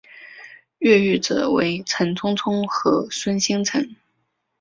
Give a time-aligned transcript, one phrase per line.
[0.79, 3.95] 越狱者为陈聪聪和孙星辰。